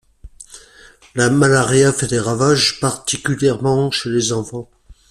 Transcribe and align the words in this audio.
La 1.13 1.29
malaria 1.29 1.93
fait 1.93 2.07
des 2.07 2.19
ravages 2.19 2.79
particulièrement 2.79 3.91
chez 3.91 4.09
les 4.09 4.33
enfants. 4.33 4.67